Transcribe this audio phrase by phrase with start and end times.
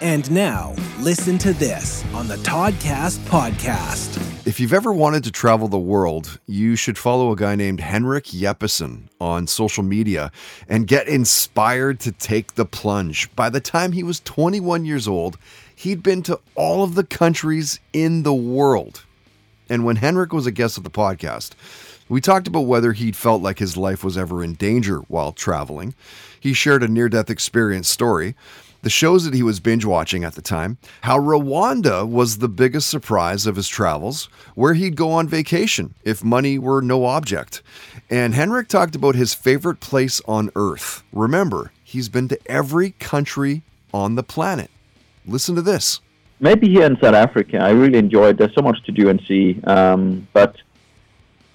[0.00, 4.46] And now, listen to this on the Toddcast podcast.
[4.46, 8.26] If you've ever wanted to travel the world, you should follow a guy named Henrik
[8.26, 10.30] Jeppesen on social media
[10.68, 13.34] and get inspired to take the plunge.
[13.34, 15.36] By the time he was 21 years old,
[15.74, 19.04] he'd been to all of the countries in the world.
[19.68, 21.54] And when Henrik was a guest of the podcast,
[22.08, 25.94] we talked about whether he'd felt like his life was ever in danger while traveling.
[26.38, 28.36] He shared a near death experience story
[28.82, 32.88] the shows that he was binge watching at the time, how Rwanda was the biggest
[32.88, 37.62] surprise of his travels, where he'd go on vacation if money were no object.
[38.08, 41.02] And Henrik talked about his favorite place on earth.
[41.12, 43.62] Remember, he's been to every country
[43.92, 44.70] on the planet.
[45.26, 46.00] Listen to this.
[46.40, 48.38] Maybe here in South Africa, I really enjoyed.
[48.38, 50.56] There's so much to do and see, um, but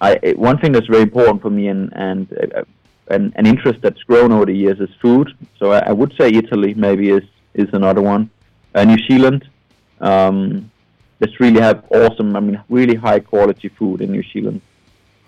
[0.00, 2.64] I, one thing that's very important for me and, and uh,
[3.08, 5.36] an, an interest that's grown over the years is food.
[5.58, 8.30] So I, I would say Italy maybe is is another one.
[8.74, 9.48] Uh, New Zealand,
[10.00, 10.70] um,
[11.22, 14.60] just really have awesome, I mean, really high quality food in New Zealand.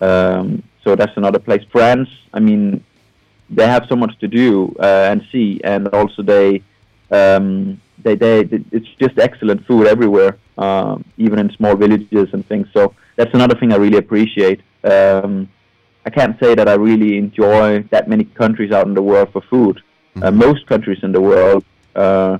[0.00, 1.64] Um, so that's another place.
[1.70, 2.84] France, I mean,
[3.50, 6.62] they have so much to do uh, and see, and also they,
[7.10, 12.68] um, they, they, it's just excellent food everywhere, um, even in small villages and things.
[12.72, 14.60] So that's another thing I really appreciate.
[14.84, 15.48] Um,
[16.04, 19.42] I can't say that I really enjoy that many countries out in the world for
[19.42, 19.78] food.
[19.78, 20.24] Uh, mm-hmm.
[20.24, 22.38] Uh, most countries in the world, uh,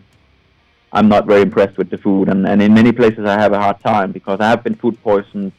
[0.92, 3.58] I'm not very impressed with the food, and, and in many places I have a
[3.58, 5.52] hard time because I have been food poisoned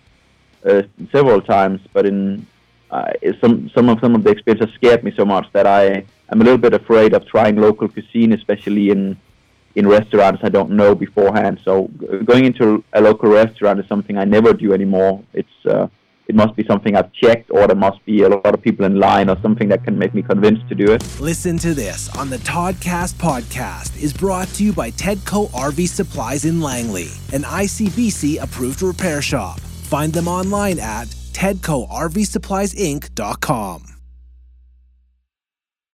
[0.66, 1.82] uh, several times.
[1.92, 2.46] But in
[2.92, 6.42] uh, some some of some of the experiences scared me so much that I am
[6.42, 9.18] a little bit afraid of trying local cuisine, especially in
[9.76, 11.60] in restaurants I don't know beforehand.
[11.64, 11.88] So
[12.26, 15.24] going into a local restaurant is something I never do anymore.
[15.34, 15.88] It's uh,
[16.28, 19.00] it must be something I've checked, or there must be a lot of people in
[19.00, 21.04] line, or something that can make me convinced to do it.
[21.20, 26.46] Listen to this on the Toddcast podcast is brought to you by Tedco RV Supplies
[26.46, 29.60] in Langley, an ICBC approved repair shop.
[29.60, 33.84] Find them online at tedcorvsuppliesinc.com.